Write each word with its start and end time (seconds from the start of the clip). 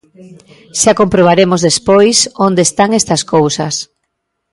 Xa 0.81 0.91
comprobaremos 1.01 1.61
despois 1.69 2.17
onde 2.47 2.61
están 2.67 2.89
estas 2.99 3.21
cousas. 3.33 3.75